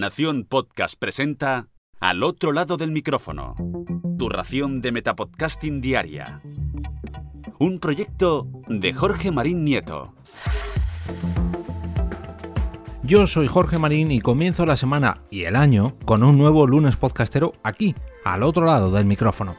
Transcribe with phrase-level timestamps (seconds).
[0.00, 1.68] Nación Podcast presenta
[2.00, 3.54] Al otro lado del micrófono.
[4.18, 6.40] Tu ración de Metapodcasting Diaria.
[7.58, 10.14] Un proyecto de Jorge Marín Nieto.
[13.02, 16.96] Yo soy Jorge Marín y comienzo la semana y el año con un nuevo lunes
[16.96, 17.94] podcastero aquí,
[18.24, 19.54] al otro lado del micrófono.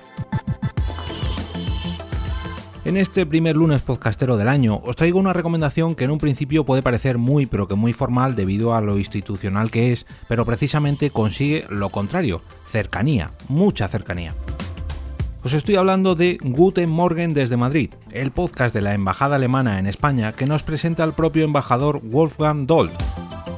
[2.84, 6.66] En este primer lunes podcastero del año os traigo una recomendación que en un principio
[6.66, 11.12] puede parecer muy pero que muy formal debido a lo institucional que es, pero precisamente
[11.12, 14.34] consigue lo contrario, cercanía, mucha cercanía.
[15.44, 19.86] Os estoy hablando de Guten Morgen desde Madrid, el podcast de la Embajada Alemana en
[19.86, 22.92] España que nos presenta al propio embajador Wolfgang Dold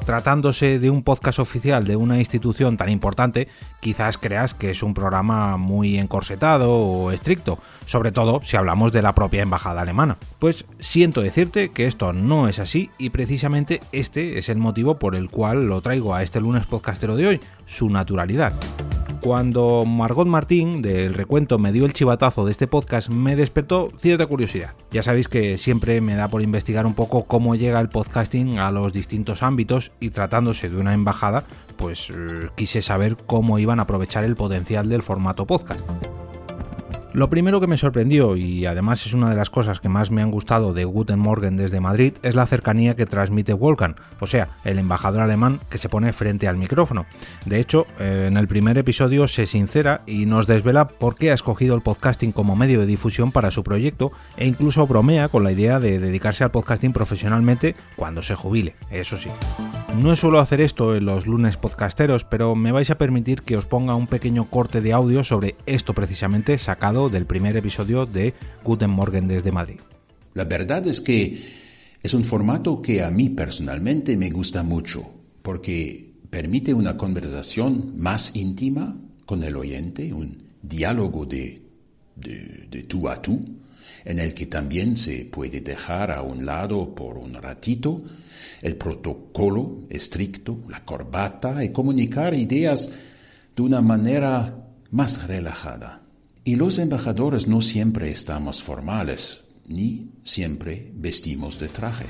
[0.05, 3.47] tratándose de un podcast oficial de una institución tan importante,
[3.79, 9.01] quizás creas que es un programa muy encorsetado o estricto, sobre todo si hablamos de
[9.01, 10.17] la propia embajada alemana.
[10.39, 15.15] Pues siento decirte que esto no es así y precisamente este es el motivo por
[15.15, 18.53] el cual lo traigo a este lunes podcastero de hoy, su naturalidad.
[19.23, 24.25] Cuando Margot Martín del recuento me dio el chivatazo de este podcast me despertó cierta
[24.25, 24.75] curiosidad.
[24.91, 28.69] Ya sabéis que siempre me da por investigar un poco cómo llega el podcasting a
[28.71, 31.45] los distintos ámbitos y tratándose de una embajada,
[31.77, 35.79] pues eh, quise saber cómo iban a aprovechar el potencial del formato podcast.
[37.13, 40.23] Lo primero que me sorprendió, y además es una de las cosas que más me
[40.23, 44.47] han gustado de Guten Morgen desde Madrid, es la cercanía que transmite Wolfgang, o sea,
[44.63, 47.05] el embajador alemán que se pone frente al micrófono.
[47.45, 51.35] De hecho, eh, en el primer episodio se sincera y nos desvela por qué ha
[51.35, 55.51] escogido el podcasting como medio de difusión para su proyecto e incluso bromea con la
[55.51, 59.29] idea de dedicarse al podcasting profesionalmente cuando se jubile, eso sí.
[59.95, 63.65] No suelo hacer esto en los lunes podcasteros, pero me vais a permitir que os
[63.65, 68.89] ponga un pequeño corte de audio sobre esto precisamente sacado del primer episodio de Guten
[68.89, 69.79] Morgen desde Madrid.
[70.33, 71.41] La verdad es que
[72.01, 75.09] es un formato que a mí personalmente me gusta mucho,
[75.41, 81.61] porque permite una conversación más íntima con el oyente, un diálogo de,
[82.15, 83.39] de, de tú a tú,
[84.05, 88.01] en el que también se puede dejar a un lado por un ratito
[88.61, 92.89] el protocolo estricto, la corbata y comunicar ideas
[93.55, 96.02] de una manera más relajada.
[96.45, 102.05] Y los embajadores no siempre estamos formales, ni siempre vestimos de traje.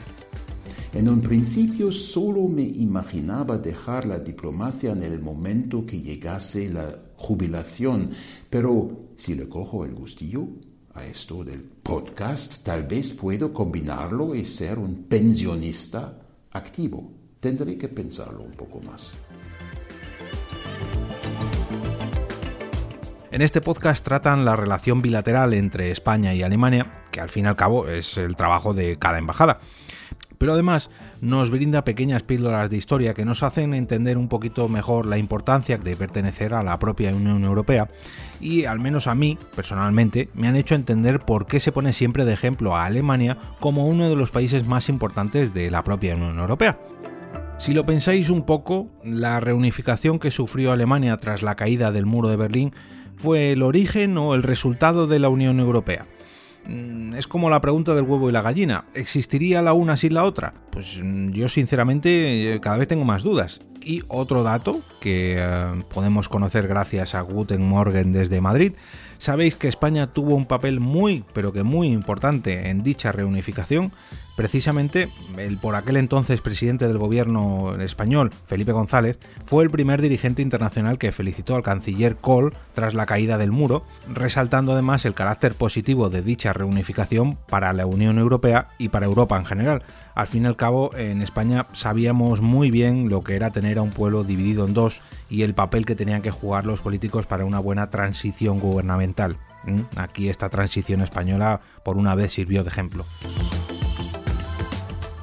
[0.91, 6.97] En un principio solo me imaginaba dejar la diplomacia en el momento que llegase la
[7.15, 8.09] jubilación,
[8.49, 10.47] pero si le cojo el gustillo
[10.95, 16.19] a esto del podcast, tal vez puedo combinarlo y ser un pensionista
[16.51, 17.11] activo.
[17.39, 19.13] Tendré que pensarlo un poco más.
[23.33, 27.47] En este podcast tratan la relación bilateral entre España y Alemania, que al fin y
[27.47, 29.57] al cabo es el trabajo de cada embajada.
[30.37, 35.07] Pero además nos brinda pequeñas píldoras de historia que nos hacen entender un poquito mejor
[35.07, 37.89] la importancia de pertenecer a la propia Unión Europea
[38.39, 42.25] y al menos a mí, personalmente, me han hecho entender por qué se pone siempre
[42.25, 46.37] de ejemplo a Alemania como uno de los países más importantes de la propia Unión
[46.37, 46.77] Europea.
[47.57, 52.29] Si lo pensáis un poco, la reunificación que sufrió Alemania tras la caída del muro
[52.29, 52.73] de Berlín
[53.17, 56.05] fue el origen o el resultado de la Unión Europea.
[56.65, 58.85] Mm, es como la pregunta del huevo y la gallina.
[58.93, 60.53] ¿Existiría la una sin la otra?
[60.71, 63.59] Pues mm, yo sinceramente eh, cada vez tengo más dudas.
[63.81, 68.73] Y otro dato que eh, podemos conocer gracias a Guten Morgen desde Madrid,
[69.17, 73.91] sabéis que España tuvo un papel muy, pero que muy importante en dicha reunificación
[74.35, 80.41] Precisamente, el por aquel entonces presidente del gobierno español, Felipe González, fue el primer dirigente
[80.41, 85.53] internacional que felicitó al canciller Kohl tras la caída del muro, resaltando además el carácter
[85.53, 89.83] positivo de dicha reunificación para la Unión Europea y para Europa en general.
[90.15, 93.83] Al fin y al cabo, en España sabíamos muy bien lo que era tener a
[93.83, 97.45] un pueblo dividido en dos y el papel que tenían que jugar los políticos para
[97.45, 99.37] una buena transición gubernamental.
[99.65, 99.81] ¿Mm?
[99.95, 103.05] Aquí esta transición española por una vez sirvió de ejemplo.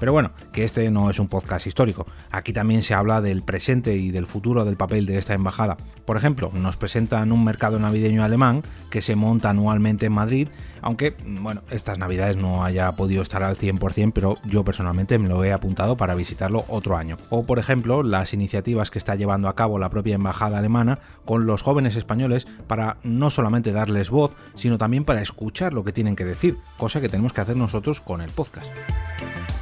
[0.00, 2.06] Pero bueno, que este no es un podcast histórico.
[2.30, 5.76] Aquí también se habla del presente y del futuro del papel de esta embajada.
[6.06, 10.48] Por ejemplo, nos presentan un mercado navideño alemán que se monta anualmente en Madrid,
[10.80, 15.44] aunque, bueno, estas navidades no haya podido estar al 100%, pero yo personalmente me lo
[15.44, 17.18] he apuntado para visitarlo otro año.
[17.28, 21.44] O, por ejemplo, las iniciativas que está llevando a cabo la propia embajada alemana con
[21.44, 26.16] los jóvenes españoles para no solamente darles voz, sino también para escuchar lo que tienen
[26.16, 28.66] que decir, cosa que tenemos que hacer nosotros con el podcast.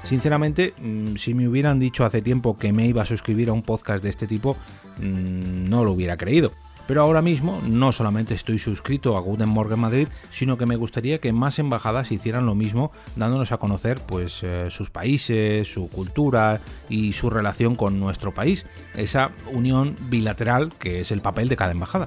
[0.08, 3.62] Sinceramente, mm, si me hubieran dicho hace tiempo que me iba a suscribir a un
[3.62, 4.56] podcast de este tipo,
[4.96, 6.50] mm, no lo hubiera creído.
[6.86, 11.18] Pero ahora mismo no solamente estoy suscrito a Guten Morgen Madrid, sino que me gustaría
[11.18, 16.62] que más embajadas hicieran lo mismo, dándonos a conocer pues eh, sus países, su cultura
[16.88, 18.64] y su relación con nuestro país,
[18.94, 22.06] esa unión bilateral que es el papel de cada embajada.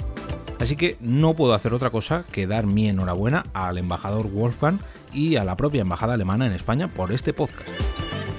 [0.59, 4.79] Así que no puedo hacer otra cosa que dar mi enhorabuena al embajador Wolfgang
[5.13, 7.90] y a la propia embajada alemana en España por este podcast.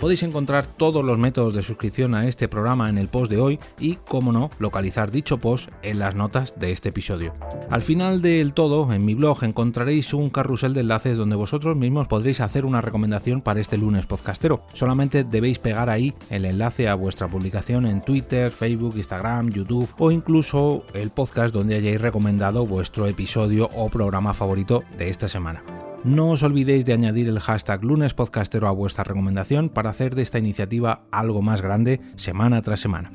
[0.02, 3.60] Podéis encontrar todos los métodos de suscripción a este programa en el post de hoy
[3.78, 7.34] y, como no, localizar dicho post en las notas de este episodio.
[7.70, 12.08] Al final del todo, en mi blog encontraréis un carrusel de enlaces donde vosotros mismos
[12.08, 14.66] podréis hacer una recomendación para este lunes podcastero.
[14.72, 20.10] Solamente debéis pegar ahí el enlace a vuestra publicación en Twitter, Facebook, Instagram, YouTube o
[20.10, 25.62] incluso el podcast donde hayáis recomendado vuestro episodio o programa favorito de esta semana.
[26.04, 30.38] No os olvidéis de añadir el hashtag lunespodcastero a vuestra recomendación para hacer de esta
[30.38, 33.12] iniciativa algo más grande semana tras semana.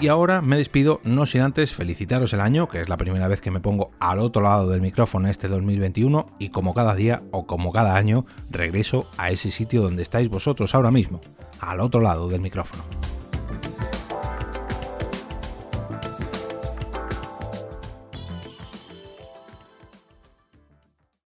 [0.00, 3.40] Y ahora me despido no sin antes felicitaros el año, que es la primera vez
[3.40, 7.46] que me pongo al otro lado del micrófono este 2021 y como cada día o
[7.46, 11.20] como cada año regreso a ese sitio donde estáis vosotros ahora mismo,
[11.58, 12.84] al otro lado del micrófono.